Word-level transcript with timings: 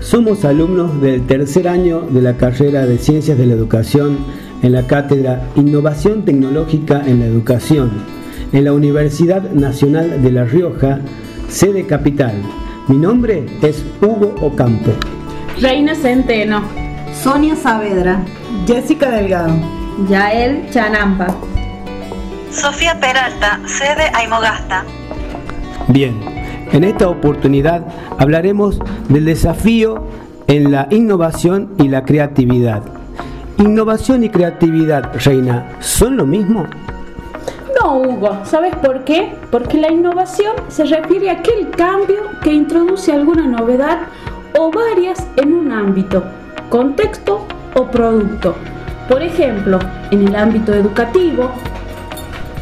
Somos 0.00 0.44
alumnos 0.44 1.00
del 1.00 1.26
tercer 1.26 1.68
año 1.68 2.00
de 2.00 2.20
la 2.22 2.36
carrera 2.36 2.86
de 2.86 2.98
Ciencias 2.98 3.38
de 3.38 3.46
la 3.46 3.54
Educación 3.54 4.18
en 4.62 4.72
la 4.72 4.86
cátedra 4.86 5.48
Innovación 5.56 6.24
Tecnológica 6.24 7.02
en 7.06 7.20
la 7.20 7.26
Educación 7.26 8.20
en 8.52 8.64
la 8.64 8.72
Universidad 8.72 9.42
Nacional 9.50 10.22
de 10.22 10.32
La 10.32 10.44
Rioja, 10.44 11.00
sede 11.48 11.86
capital. 11.86 12.34
Mi 12.88 12.96
nombre 12.96 13.46
es 13.62 13.84
Hugo 14.00 14.34
Ocampo. 14.40 14.92
Reina 15.60 15.94
Centeno. 15.94 16.62
Sonia 17.22 17.54
Saavedra. 17.54 18.24
Jessica 18.66 19.10
Delgado. 19.10 19.54
Yael 20.08 20.70
Chanampa. 20.70 21.28
Sofía 22.50 22.98
Peralta, 22.98 23.60
sede 23.66 24.10
Aimogasta. 24.14 24.84
Bien, 25.92 26.20
en 26.70 26.84
esta 26.84 27.08
oportunidad 27.08 27.84
hablaremos 28.16 28.78
del 29.08 29.24
desafío 29.24 30.04
en 30.46 30.70
la 30.70 30.86
innovación 30.90 31.70
y 31.78 31.88
la 31.88 32.04
creatividad. 32.04 32.82
¿Innovación 33.58 34.22
y 34.22 34.28
creatividad, 34.28 35.10
Reina, 35.24 35.72
son 35.80 36.16
lo 36.16 36.26
mismo? 36.26 36.66
No, 37.80 37.98
Hugo, 37.98 38.38
¿sabes 38.44 38.72
por 38.76 39.02
qué? 39.02 39.32
Porque 39.50 39.78
la 39.78 39.90
innovación 39.90 40.54
se 40.68 40.84
refiere 40.84 41.28
a 41.28 41.34
aquel 41.34 41.70
cambio 41.70 42.22
que 42.40 42.52
introduce 42.52 43.12
alguna 43.12 43.48
novedad 43.48 44.02
o 44.56 44.70
varias 44.70 45.26
en 45.36 45.52
un 45.52 45.72
ámbito, 45.72 46.22
contexto 46.68 47.44
o 47.74 47.90
producto. 47.90 48.54
Por 49.08 49.22
ejemplo, 49.22 49.80
en 50.12 50.28
el 50.28 50.36
ámbito 50.36 50.72
educativo, 50.72 51.50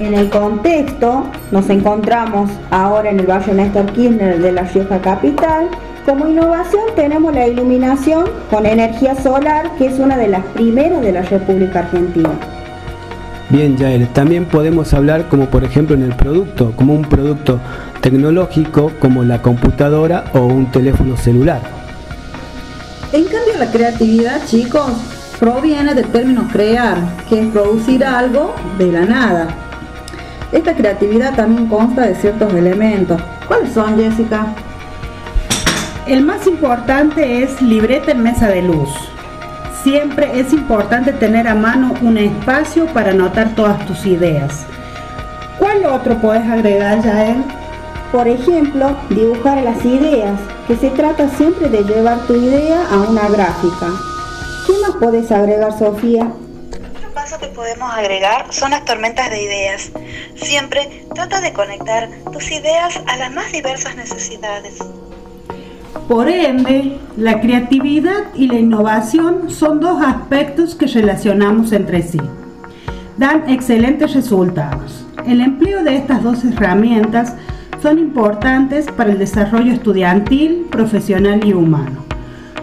en 0.01 0.15
el 0.15 0.31
contexto, 0.31 1.25
nos 1.51 1.69
encontramos 1.71 2.51
ahora 2.71 3.11
en 3.11 3.21
el 3.21 3.27
barrio 3.27 3.55
Néstor 3.55 3.87
Kirchner 3.93 4.41
de 4.41 4.53
la 4.53 4.63
Rioja 4.63 5.01
Capital. 5.01 5.69
Como 6.07 6.29
innovación 6.29 6.83
tenemos 6.95 7.35
la 7.35 7.47
iluminación 7.47 8.25
con 8.51 8.65
energía 8.65 9.15
solar, 9.15 9.71
que 9.77 9.87
es 9.87 9.99
una 9.99 10.17
de 10.17 10.29
las 10.29 10.45
primeras 10.47 11.03
de 11.03 11.13
la 11.13 11.23
República 11.23 11.81
Argentina. 11.81 12.31
Bien, 13.51 13.77
Yael, 13.77 14.09
también 14.09 14.45
podemos 14.45 14.93
hablar 14.95 15.29
como 15.29 15.47
por 15.47 15.65
ejemplo 15.65 15.95
en 15.97 16.03
el 16.03 16.15
producto, 16.15 16.73
como 16.77 16.95
un 16.95 17.03
producto 17.03 17.59
tecnológico 18.01 18.93
como 18.99 19.25
la 19.25 19.43
computadora 19.43 20.25
o 20.35 20.41
un 20.41 20.71
teléfono 20.71 21.17
celular. 21.17 21.61
En 23.13 23.25
cambio 23.25 23.55
la 23.59 23.71
creatividad, 23.71 24.45
chicos, 24.47 24.93
proviene 25.41 25.95
del 25.95 26.07
término 26.07 26.47
crear, 26.53 26.99
que 27.29 27.41
es 27.41 27.47
producir 27.49 28.05
algo 28.05 28.55
de 28.77 28.93
la 28.93 29.07
nada. 29.07 29.68
Esta 30.53 30.75
creatividad 30.75 31.35
también 31.35 31.69
consta 31.69 32.03
de 32.03 32.15
ciertos 32.15 32.53
elementos. 32.55 33.21
¿Cuáles 33.47 33.73
son, 33.73 33.97
Jessica? 33.97 34.47
El 36.07 36.25
más 36.25 36.47
importante 36.47 37.43
es 37.43 37.61
libreta 37.61 38.13
en 38.13 38.23
mesa 38.23 38.49
de 38.49 38.63
luz. 38.63 38.89
Siempre 39.83 40.41
es 40.41 40.53
importante 40.55 41.13
tener 41.13 41.47
a 41.47 41.55
mano 41.55 41.95
un 42.01 42.17
espacio 42.17 42.87
para 42.87 43.11
anotar 43.11 43.55
todas 43.55 43.85
tus 43.87 44.07
ideas. 44.07 44.65
¿Cuál 45.59 45.85
otro 45.85 46.17
puedes 46.17 46.49
agregar, 46.49 47.03
Yael? 47.03 47.45
Por 48.11 48.27
ejemplo, 48.27 48.97
dibujar 49.11 49.63
las 49.63 49.85
ideas, 49.85 50.41
que 50.67 50.77
se 50.77 50.89
trata 50.91 51.29
siempre 51.29 51.69
de 51.69 51.85
llevar 51.85 52.19
tu 52.27 52.35
idea 52.35 52.87
a 52.91 53.01
una 53.01 53.29
gráfica. 53.29 53.89
¿Qué 54.67 54.73
más 54.81 54.97
puedes 54.99 55.31
agregar, 55.31 55.79
Sofía? 55.79 56.29
Paso 57.19 57.41
que 57.41 57.49
podemos 57.49 57.93
agregar 57.93 58.47
son 58.51 58.71
las 58.71 58.85
tormentas 58.85 59.29
de 59.29 59.43
ideas. 59.43 59.91
Siempre 60.37 61.05
trata 61.17 61.41
de 61.41 61.53
conectar 61.53 62.09
tus 62.33 62.49
ideas 62.53 63.03
a 63.09 63.17
las 63.17 63.33
más 63.33 63.51
diversas 63.51 63.97
necesidades. 63.97 64.79
Por 66.07 66.29
ende, 66.29 66.97
la 67.17 67.41
creatividad 67.41 68.33
y 68.37 68.47
la 68.47 68.55
innovación 68.61 69.51
son 69.51 69.81
dos 69.81 70.01
aspectos 70.01 70.77
que 70.77 70.87
relacionamos 70.87 71.73
entre 71.73 72.03
sí. 72.03 72.21
Dan 73.17 73.51
excelentes 73.51 74.15
resultados. 74.15 75.05
El 75.27 75.41
empleo 75.41 75.83
de 75.83 75.97
estas 75.97 76.23
dos 76.23 76.45
herramientas 76.45 77.35
son 77.83 77.99
importantes 77.99 78.87
para 78.93 79.11
el 79.11 79.19
desarrollo 79.19 79.73
estudiantil, 79.73 80.69
profesional 80.71 81.45
y 81.45 81.53
humano. 81.53 82.05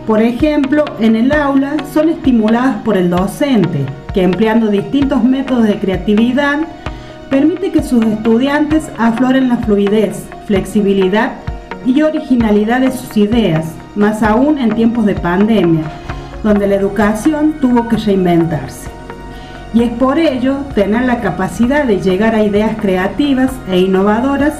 Por 0.07 0.21
ejemplo, 0.21 0.85
en 1.01 1.17
el 1.17 1.33
aula 1.33 1.75
son 1.93 2.07
estimuladas 2.07 2.77
por 2.83 2.95
el 2.95 3.09
docente, 3.09 3.85
que 4.15 4.23
empleando 4.23 4.69
distintos 4.69 5.25
métodos 5.25 5.67
de 5.67 5.77
creatividad, 5.77 6.59
permite 7.29 7.73
que 7.73 7.83
sus 7.83 8.01
estudiantes 8.05 8.89
afloren 8.97 9.49
la 9.49 9.57
fluidez, 9.57 10.25
flexibilidad 10.45 11.33
y 11.85 12.01
originalidad 12.01 12.79
de 12.79 12.93
sus 12.93 13.17
ideas, 13.17 13.65
más 13.93 14.23
aún 14.23 14.57
en 14.57 14.73
tiempos 14.73 15.05
de 15.05 15.15
pandemia, 15.15 15.83
donde 16.43 16.65
la 16.65 16.75
educación 16.75 17.55
tuvo 17.59 17.89
que 17.89 17.97
reinventarse. 17.97 18.89
Y 19.73 19.83
es 19.83 19.91
por 19.91 20.17
ello 20.17 20.59
tener 20.73 21.01
la 21.01 21.19
capacidad 21.19 21.83
de 21.83 21.99
llegar 21.99 22.35
a 22.35 22.43
ideas 22.43 22.77
creativas 22.79 23.51
e 23.69 23.79
innovadoras 23.79 24.53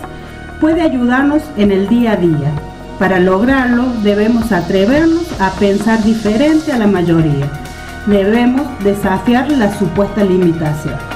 puede 0.60 0.82
ayudarnos 0.82 1.44
en 1.56 1.72
el 1.72 1.88
día 1.88 2.12
a 2.12 2.18
día, 2.18 2.52
para 3.00 3.22
lograrlo 3.22 3.86
debemos 4.04 4.52
atrevernos 4.52 5.40
a 5.40 5.52
pensar 5.52 6.04
diferente 6.04 6.74
a 6.74 6.78
la 6.78 6.88
mayoría. 6.88 7.65
Debemos 8.08 8.68
desafiar 8.84 9.50
la 9.52 9.74
supuesta 9.80 10.24
limitación. 10.24 11.15